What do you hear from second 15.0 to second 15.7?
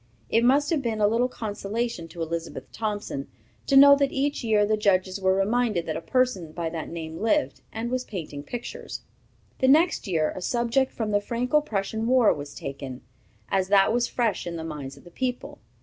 the people.